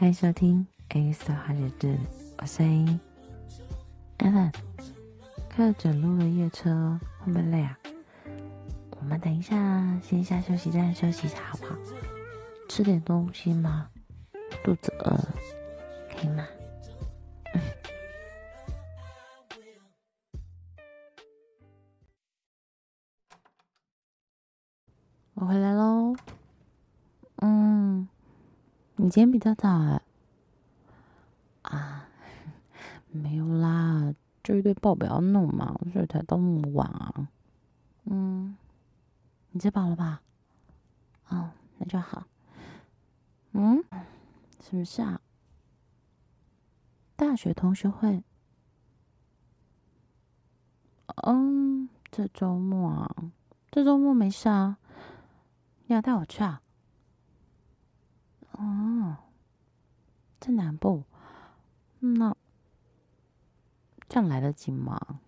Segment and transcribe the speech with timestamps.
[0.00, 1.94] 欢迎收听 ACE 的话日志，
[2.38, 2.98] 我是 A。
[4.16, 4.50] Evan，
[5.50, 7.78] 开整路的夜车会不会累啊？
[8.92, 11.76] 我们等一下先下休息站休息一下好不好？
[12.66, 13.90] 吃点东西吗？
[14.64, 15.34] 肚子饿了，
[16.08, 16.46] 可以吗？
[25.34, 26.16] 我回来喽。
[29.02, 30.02] 你今天比较早哎。
[31.62, 32.06] 啊，
[33.08, 34.14] 没有啦，
[34.44, 37.28] 就一堆报表要弄嘛，所以才到那么晚啊。
[38.04, 38.54] 嗯，
[39.52, 40.20] 你吃饱了吧？
[41.28, 42.26] 哦，那就好。
[43.52, 43.82] 嗯，
[44.60, 45.18] 什么事啊？
[47.16, 48.22] 大学同学会。
[51.22, 53.16] 嗯，这周末啊，
[53.70, 54.76] 这周末没事啊。
[55.86, 56.60] 你要带我去啊？
[60.40, 61.04] 在南部，
[61.98, 62.34] 那
[64.08, 65.20] 这样来得及吗？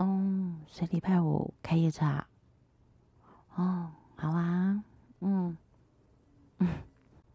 [0.00, 2.26] 嗯，所以礼拜五开夜车？
[3.54, 4.82] 哦，好啊，
[5.20, 5.56] 嗯
[6.58, 6.68] 嗯，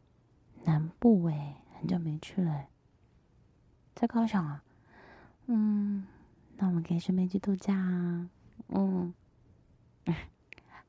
[0.66, 2.68] 南部诶，很久没去了，
[3.96, 4.64] 在高雄啊？
[5.48, 6.06] 嗯，
[6.58, 8.30] 那我们可以顺便去度假啊？
[8.68, 9.14] 嗯。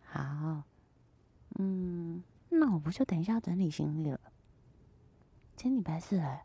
[0.05, 0.63] 好，
[1.59, 4.21] 嗯，那我不就等一下整理行李了？
[5.63, 6.45] 今天礼拜四哎，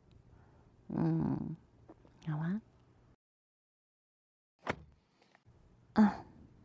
[0.90, 1.56] 嗯，
[2.28, 2.62] 好啊，
[5.94, 6.16] 啊，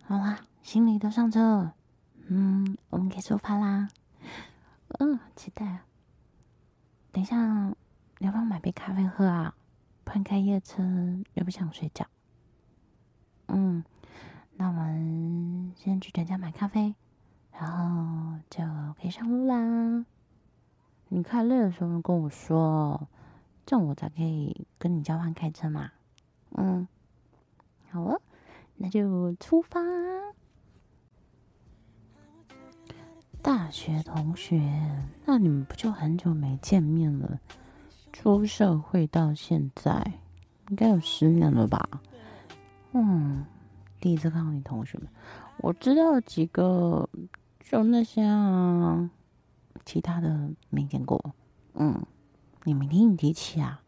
[0.02, 1.74] 好啦，行李都上车了，
[2.26, 3.88] 嗯，我们可以出发啦，
[4.98, 5.86] 嗯，期待啊。
[7.10, 7.68] 等一下，
[8.18, 9.54] 你要不要买杯咖啡喝啊？
[10.04, 10.82] 不然开夜车
[11.32, 12.06] 又不想睡觉。
[13.46, 13.82] 嗯。
[14.56, 16.94] 那我们先去全家买咖啡，
[17.50, 18.62] 然后就
[19.00, 20.04] 可以上路啦。
[21.14, 23.06] 你开累的时候跟我说，
[23.66, 25.90] 这样我才可以跟你交换开车嘛。
[26.52, 26.88] 嗯，
[27.90, 28.18] 好了，
[28.78, 29.78] 那就出发。
[33.42, 34.58] 大学同学，
[35.26, 37.38] 那你们不就很久没见面了？
[38.10, 40.14] 出社会到现在，
[40.70, 41.86] 应该有十年了吧？
[42.92, 43.44] 嗯。
[44.00, 45.06] 第一次看到你同学们，
[45.58, 47.06] 我知道几个，
[47.60, 49.10] 就那些啊，
[49.84, 51.34] 其他的没见过。
[51.74, 52.04] 嗯，
[52.64, 53.82] 你没听你提起啊？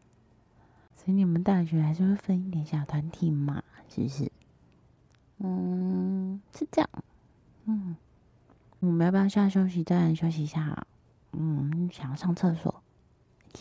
[0.96, 4.32] 所以你们大学还是会分一点小团体嘛，是不是？
[5.38, 6.90] 嗯，是这样。
[7.66, 7.96] 嗯，
[8.80, 10.86] 我们要不要下休息站休息一下？
[11.32, 12.82] 嗯，想要上厕所，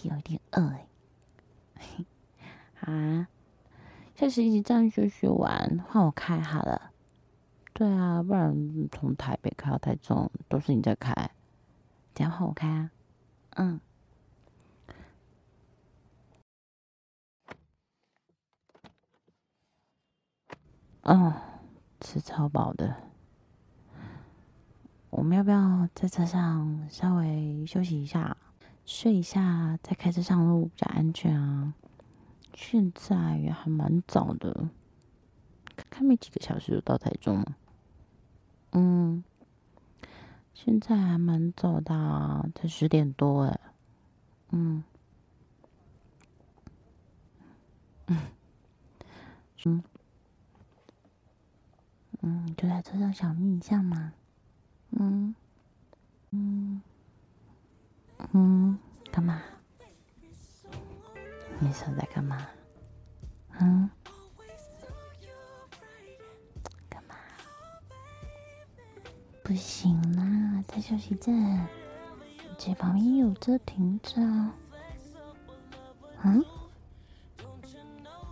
[0.04, 0.88] 有点饿哎。
[2.82, 3.28] 啊？
[4.16, 6.92] 开始一起站休息完，换我开好了。
[7.74, 11.32] 对啊，不然从台北开到台中都是你在开，
[12.14, 12.92] 等下换我开啊。
[13.56, 13.80] 嗯。
[21.04, 21.34] 哦，
[22.00, 22.96] 吃超饱的。
[25.10, 28.38] 我们要不要在车上稍微休息一下，
[28.86, 31.74] 睡一下，再开车上路比较安全啊？
[32.56, 34.70] 现在也还蛮早的，
[35.90, 37.58] 看没几个小时就到台中了。
[38.72, 39.24] 嗯，
[40.54, 43.60] 现在还蛮早的啊，才十点多哎。
[44.52, 44.84] 嗯，
[48.08, 48.18] 嗯，
[49.66, 49.84] 嗯，
[52.22, 54.14] 嗯，就在车上小眯一下嘛。
[54.92, 55.36] 嗯，
[56.30, 56.82] 嗯，
[58.32, 58.78] 嗯，
[59.12, 59.42] 干嘛？
[61.60, 62.48] 你想在干嘛？
[63.60, 63.90] 嗯？
[66.90, 67.16] 干嘛？
[69.44, 70.23] 不行了，
[70.74, 71.68] 在休息站，
[72.58, 74.20] 这旁边有车停着。
[76.24, 76.44] 嗯？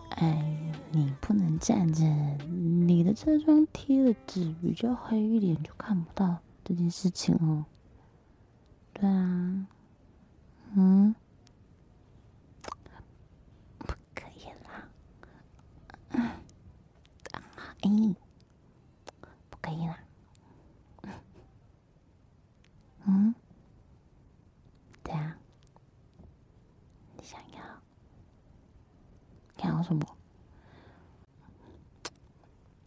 [0.09, 2.03] 哎，你不能站着，
[2.47, 7.63] 你的车窗贴的纸比较黑一点，就看不到这件事情哦。
[8.91, 9.68] 对啊。
[10.74, 11.13] 嗯？
[13.77, 14.89] 不可以啦
[17.81, 18.15] 哎，
[19.51, 20.00] 不可以啦。
[23.04, 23.33] 嗯，
[25.04, 25.36] 对啊，
[27.18, 27.57] 你想要？
[29.57, 30.07] 想要什么？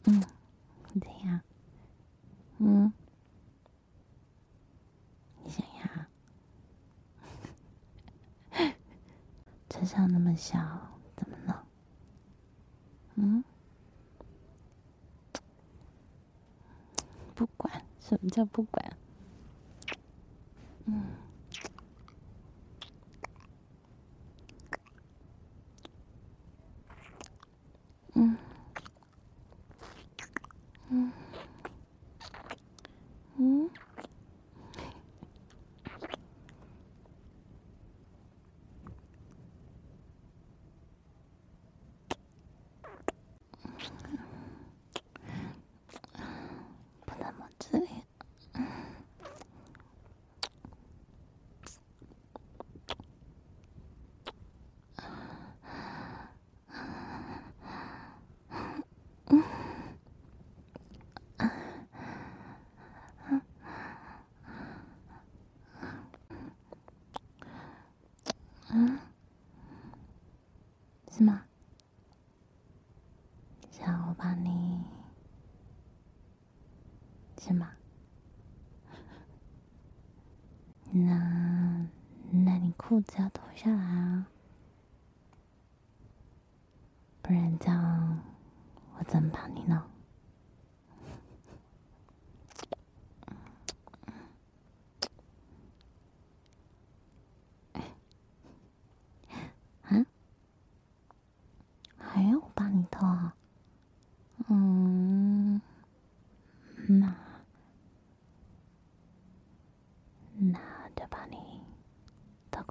[0.05, 0.23] 嗯，
[0.99, 1.39] 怎样？
[2.57, 2.91] 嗯，
[5.43, 5.67] 你想
[8.57, 8.67] 要？
[9.69, 10.59] 车上那么小。
[11.15, 11.55] 怎么弄？
[13.17, 13.45] 嗯，
[17.35, 18.97] 不管什么叫不管？
[20.87, 21.15] 嗯，
[71.11, 71.45] 是吗？
[74.25, 74.83] 想我帮你，
[77.39, 77.73] 是吗？
[80.93, 81.87] 那
[82.31, 84.27] 那你裤子要脱下来啊，
[87.21, 88.19] 不然这样
[88.99, 89.79] 我怎么帮你弄？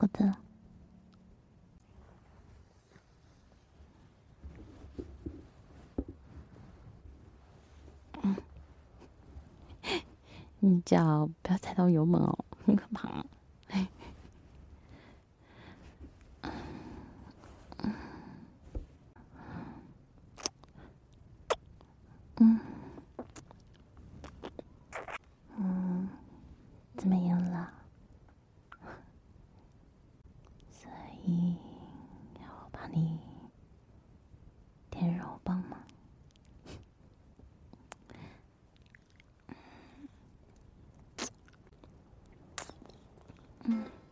[0.03, 0.35] 好的，
[8.21, 8.35] 嗯
[10.59, 13.25] 你脚不要踩到油门哦，很可怕。
[43.73, 44.02] Mm.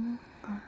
[0.00, 0.60] 嗯，嗯，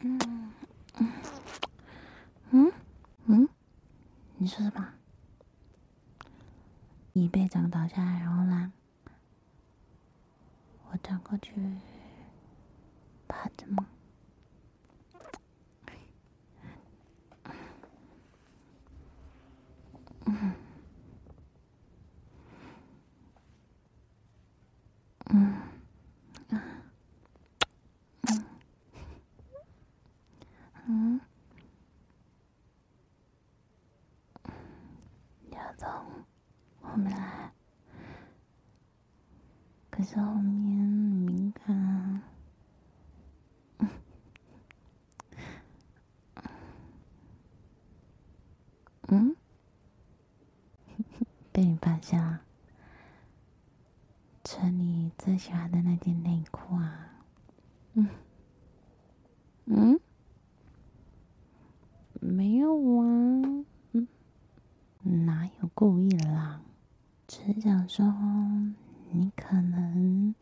[0.00, 0.52] 嗯，
[2.50, 2.72] 嗯，
[3.26, 3.48] 嗯，
[4.36, 4.94] 你说什么？
[7.14, 8.72] 椅背这样倒下来，然后呢？
[10.92, 11.52] 我转过去，
[13.26, 13.84] 趴着吗？
[39.90, 42.22] 可是后面敏感，
[49.08, 49.34] 嗯，
[51.50, 52.42] 被你发现了，
[54.44, 57.24] 穿你最喜欢的那件内裤啊，
[57.94, 58.08] 嗯，
[59.64, 59.98] 嗯，
[62.20, 64.06] 没有啊，嗯，
[65.02, 66.60] 哪有故意的啦，
[67.52, 68.04] 只想说。
[69.10, 70.34] 你可能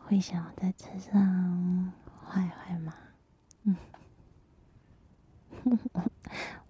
[0.00, 1.92] 会想要在车上
[2.26, 2.94] 坏坏吗？
[3.64, 3.76] 嗯，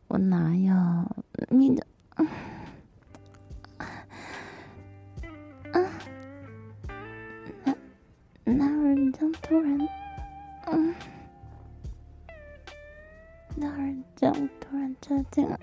[0.09, 0.75] 我哪有
[1.51, 1.87] 你的？
[2.17, 2.27] 嗯，
[8.45, 9.79] 那哪有人这样突然？
[10.67, 10.95] 嗯，
[13.55, 15.59] 哪有人这样突然这样？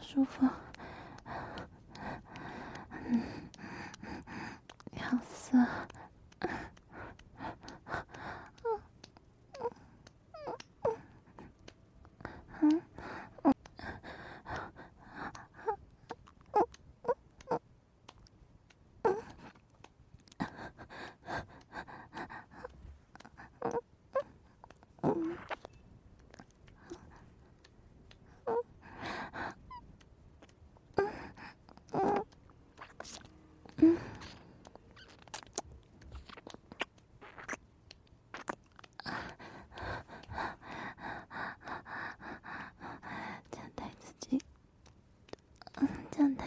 [0.00, 0.44] 舒服。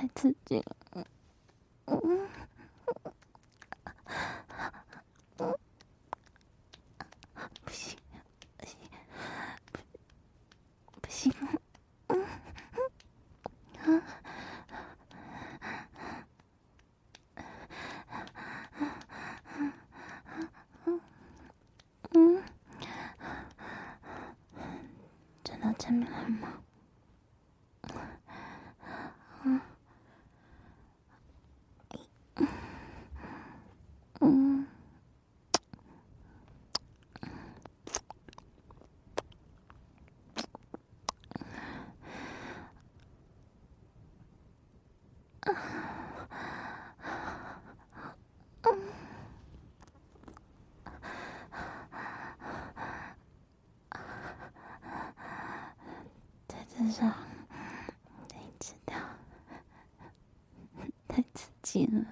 [0.04, 0.76] 太刺激了。
[0.92, 1.06] 嗯
[1.86, 2.28] 嗯
[5.38, 5.56] 嗯，
[7.64, 7.98] 不行
[8.58, 8.78] 不行
[11.02, 11.34] 不行，
[12.10, 12.26] 嗯
[13.88, 14.02] 嗯
[45.46, 45.54] 啊。
[56.76, 57.06] 至少，
[58.30, 58.96] 你知道，
[61.08, 62.04] 太刺激了。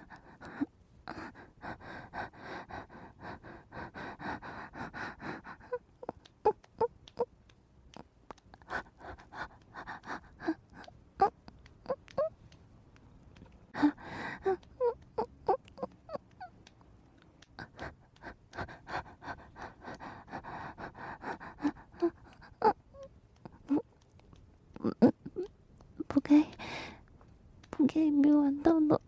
[28.10, 29.00] 没有啊别玩豆豆，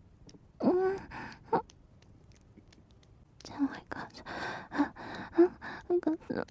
[0.58, 0.96] 嗯，
[3.42, 4.22] 这样会搞死，
[4.70, 4.94] 啊
[5.32, 5.50] 啊，
[5.88, 6.46] 会搞死，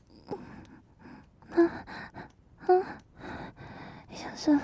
[1.51, 1.63] 啊
[2.67, 2.99] 啊，
[4.09, 4.61] 你想什么？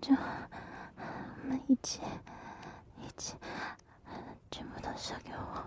[0.00, 2.00] 就我们一起，
[3.02, 3.34] 一起，
[4.50, 5.62] 全部都射给我，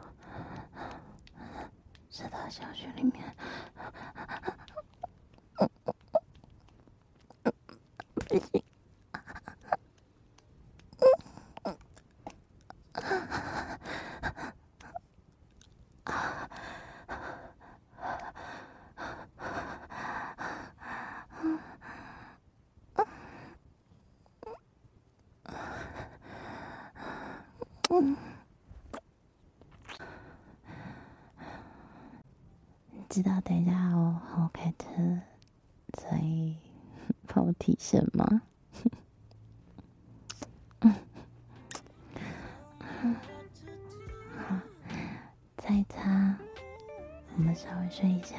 [2.09, 3.35] 射到小穴里面。
[5.59, 5.69] 嗯，
[8.31, 8.41] 你
[33.09, 34.87] 知道等一下我我开车，
[35.99, 36.57] 所以
[37.27, 38.41] 帮我提神吗？
[40.79, 40.91] 嗯，
[44.35, 44.59] 好，
[45.59, 46.35] 擦一擦，
[47.35, 48.35] 我们稍微睡一下，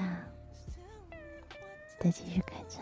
[2.00, 2.80] 再继续开车。